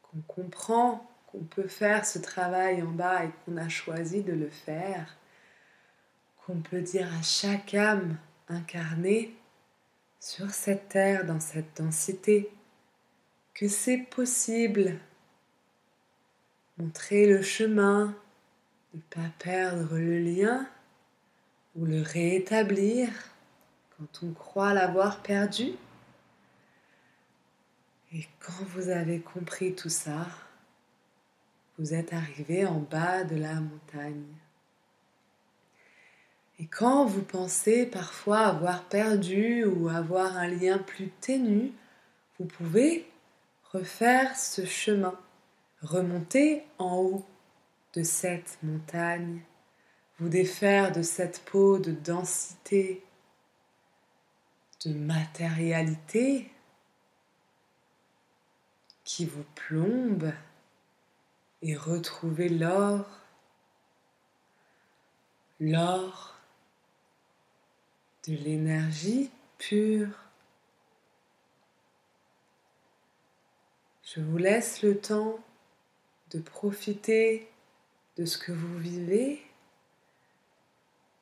qu'on 0.03 0.21
comprend 0.21 1.05
qu'on 1.27 1.45
peut 1.45 1.69
faire 1.69 2.07
ce 2.07 2.19
travail 2.19 2.83
en 2.83 2.91
bas 2.91 3.25
et 3.25 3.31
qu'on 3.45 3.59
a 3.59 3.69
choisi 3.69 4.23
de 4.23 4.33
le 4.33 4.49
faire, 4.49 5.17
qu'on 6.47 6.61
peut 6.61 6.81
dire 6.81 7.07
à 7.19 7.23
chaque 7.23 7.75
âme 7.75 8.17
incarnée 8.49 9.35
sur 10.21 10.51
cette 10.51 10.89
terre, 10.89 11.27
dans 11.27 11.41
cette 11.41 11.77
densité, 11.77 12.51
que 13.53 13.69
c'est 13.69 13.99
possible. 13.99 14.99
Montrer 16.79 17.27
le 17.27 17.43
chemin, 17.43 18.15
ne 18.95 19.01
pas 19.01 19.31
perdre 19.39 19.97
le 19.99 20.21
lien 20.21 20.67
ou 21.77 21.85
le 21.85 22.03
rétablir 22.03 23.09
quand 23.97 24.27
on 24.27 24.33
croit 24.33 24.75
l'avoir 24.75 25.23
perdu. 25.23 25.73
Et 28.13 28.27
quand 28.41 28.65
vous 28.69 28.89
avez 28.89 29.21
compris 29.21 29.75
tout 29.75 29.91
ça, 29.91 30.27
vous 31.79 31.95
êtes 31.95 32.13
arrivé 32.13 32.65
en 32.65 32.79
bas 32.79 33.25
de 33.25 33.37
la 33.37 33.55
montagne. 33.55 34.25
Et 36.61 36.67
quand 36.67 37.05
vous 37.05 37.23
pensez 37.23 37.87
parfois 37.87 38.41
avoir 38.41 38.85
perdu 38.85 39.65
ou 39.65 39.89
avoir 39.89 40.37
un 40.37 40.49
lien 40.49 40.79
plus 40.79 41.09
ténu, 41.21 41.73
vous 42.39 42.47
pouvez 42.47 43.09
refaire 43.73 44.37
ce 44.37 44.65
chemin, 44.65 45.19
remonter 45.83 46.65
en 46.79 46.97
haut 46.97 47.27
de 47.95 48.03
cette 48.03 48.59
montagne, 48.63 49.41
vous 50.19 50.29
défaire 50.29 50.93
de 50.93 51.03
cette 51.03 51.41
peau 51.45 51.79
de 51.79 51.93
densité, 51.93 53.05
de 54.85 54.93
matérialité 54.93 56.51
qui 59.05 59.25
vous 59.25 59.45
plombe 59.55 60.33
et 61.63 61.77
retrouvez 61.77 62.49
l'or, 62.49 63.07
l'or 65.61 66.37
de 68.27 68.35
l'énergie 68.35 69.31
pure. 69.57 70.09
Je 74.03 74.21
vous 74.21 74.37
laisse 74.37 74.83
le 74.83 74.99
temps 74.99 75.39
de 76.31 76.39
profiter 76.39 77.49
de 78.17 78.25
ce 78.25 78.39
que 78.39 78.53
vous 78.53 78.79
vivez. 78.79 79.41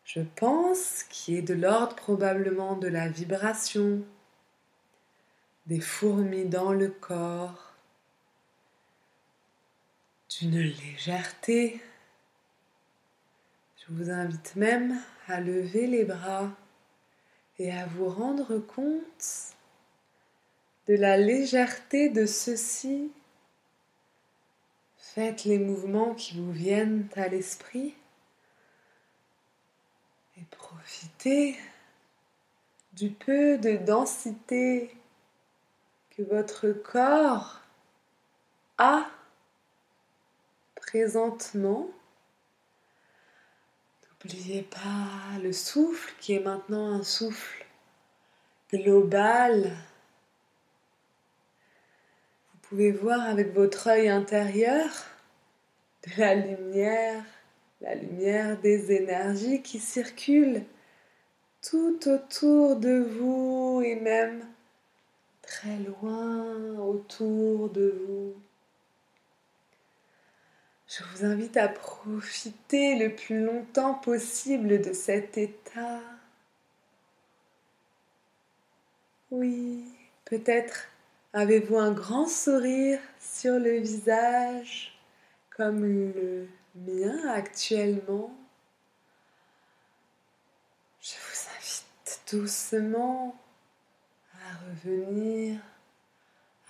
Je 0.05 0.21
pense 0.37 1.03
qu'il 1.05 1.37
est 1.37 1.43
de 1.43 1.55
l'ordre 1.55 1.97
probablement 1.97 2.77
de 2.77 2.89
la 2.89 3.09
vibration, 3.09 4.03
des 5.67 5.81
fourmis 5.81 6.47
dans 6.47 6.73
le 6.73 6.89
corps, 6.89 7.75
d'une 10.39 10.61
légèreté. 10.61 11.81
Je 13.77 13.93
vous 13.95 14.11
invite 14.11 14.57
même 14.57 15.01
à 15.29 15.41
lever 15.41 15.87
les 15.87 16.05
bras 16.05 16.51
et 17.59 17.73
à 17.73 17.87
vous 17.87 18.09
rendre 18.09 18.59
compte 18.59 19.55
de 20.87 20.95
la 20.95 21.17
légèreté 21.17 22.11
de 22.11 22.27
ceci. 22.27 23.11
Faites 25.17 25.45
les 25.45 25.59
mouvements 25.59 26.15
qui 26.15 26.39
vous 26.39 26.53
viennent 26.53 27.09
à 27.17 27.27
l'esprit 27.29 27.95
et 30.37 30.45
profitez 30.51 31.57
du 32.93 33.09
peu 33.09 33.57
de 33.57 33.79
densité 33.79 34.95
que 36.11 36.23
votre 36.23 36.69
corps 36.69 37.63
à 38.77 39.07
présentement. 40.75 41.89
N'oubliez 44.23 44.65
pas 44.65 45.39
le 45.43 45.55
souffle 45.55 46.13
qui 46.21 46.35
est 46.35 46.41
maintenant 46.41 46.93
un 46.93 47.03
souffle 47.03 47.65
global. 48.71 49.75
Pouvez 52.69 52.91
voir 52.91 53.21
avec 53.21 53.55
votre 53.55 53.87
œil 53.87 54.09
intérieur 54.09 54.89
de 56.05 56.21
la 56.21 56.35
lumière, 56.35 57.23
la 57.81 57.95
lumière 57.95 58.59
des 58.59 58.91
énergies 58.91 59.63
qui 59.63 59.79
circulent 59.79 60.65
tout 61.63 61.97
autour 62.09 62.75
de 62.75 62.99
vous 62.99 63.83
et 63.85 63.95
même 63.95 64.45
très 65.43 65.77
loin 65.79 66.77
autour 66.81 67.71
de 67.71 68.03
vous. 68.05 68.35
Je 70.89 71.05
vous 71.05 71.25
invite 71.25 71.57
à 71.57 71.69
profiter 71.69 72.97
le 72.97 73.15
plus 73.15 73.45
longtemps 73.45 73.95
possible 73.95 74.81
de 74.81 74.93
cet 74.93 75.39
état. 75.39 76.01
Oui, 79.31 79.85
peut-être 80.25 80.89
avez-vous 81.37 81.77
un 81.77 81.93
grand 81.93 82.27
sourire 82.27 82.99
sur 83.21 83.59
le 83.59 83.77
visage 83.77 84.99
comme 85.51 85.85
le 85.85 86.49
mien 86.75 87.29
actuellement? 87.29 88.35
Je 90.99 91.13
vous 91.13 91.51
invite 91.59 92.23
doucement 92.33 93.37
à 94.33 94.65
revenir 94.71 95.61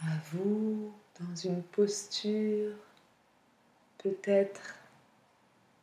à 0.00 0.10
vous 0.32 0.92
dans 1.20 1.36
une 1.36 1.62
posture 1.62 2.74
peut-être 3.98 4.80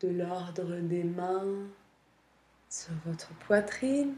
de 0.01 0.09
l'ordre 0.09 0.75
des 0.81 1.05
mains 1.05 1.69
sur 2.69 2.93
votre 3.05 3.33
poitrine 3.35 4.17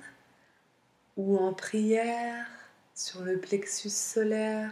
ou 1.17 1.37
en 1.37 1.53
prière 1.53 2.47
sur 2.95 3.23
le 3.23 3.37
plexus 3.37 3.89
solaire, 3.89 4.71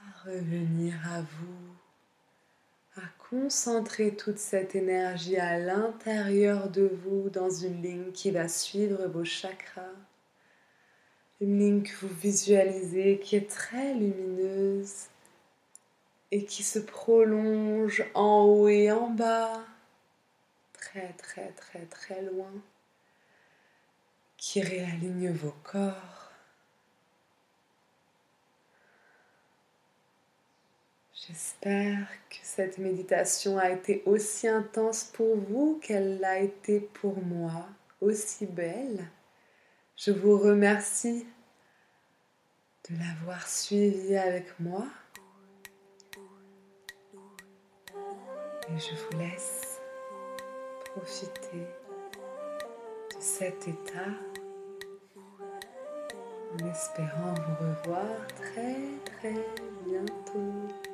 à 0.00 0.28
revenir 0.30 0.94
à 1.12 1.22
vous, 1.22 3.02
à 3.02 3.06
concentrer 3.18 4.14
toute 4.14 4.38
cette 4.38 4.76
énergie 4.76 5.36
à 5.36 5.58
l'intérieur 5.58 6.70
de 6.70 6.86
vous 6.86 7.30
dans 7.30 7.50
une 7.50 7.82
ligne 7.82 8.12
qui 8.12 8.30
va 8.30 8.46
suivre 8.46 9.08
vos 9.08 9.24
chakras, 9.24 9.82
une 11.40 11.58
ligne 11.58 11.82
que 11.82 11.96
vous 11.96 12.14
visualisez 12.14 13.18
qui 13.18 13.34
est 13.34 13.50
très 13.50 13.92
lumineuse 13.92 15.08
et 16.30 16.44
qui 16.44 16.62
se 16.62 16.78
prolonge 16.78 18.04
en 18.14 18.44
haut 18.44 18.68
et 18.68 18.92
en 18.92 19.10
bas, 19.10 19.64
très 20.74 21.12
très 21.14 21.48
très 21.50 21.86
très 21.86 22.22
loin, 22.22 22.52
qui 24.44 24.60
réaligne 24.60 25.30
vos 25.30 25.54
corps. 25.62 26.30
J'espère 31.14 32.06
que 32.28 32.36
cette 32.42 32.76
méditation 32.76 33.56
a 33.56 33.70
été 33.70 34.02
aussi 34.04 34.46
intense 34.46 35.04
pour 35.04 35.34
vous 35.34 35.80
qu'elle 35.82 36.20
l'a 36.20 36.40
été 36.40 36.80
pour 36.80 37.16
moi, 37.24 37.66
aussi 38.02 38.44
belle. 38.44 39.08
Je 39.96 40.10
vous 40.10 40.38
remercie 40.38 41.26
de 42.90 42.98
l'avoir 42.98 43.48
suivie 43.48 44.16
avec 44.16 44.60
moi. 44.60 44.86
Et 48.68 48.78
je 48.78 48.94
vous 48.94 49.18
laisse 49.18 49.80
profiter 50.84 51.66
de 53.10 53.20
cet 53.20 53.66
état 53.68 54.33
en 56.54 56.70
espérant 56.70 57.34
vous 57.34 57.66
revoir 57.66 58.26
très 58.36 58.76
très 59.04 59.46
bientôt. 59.86 60.93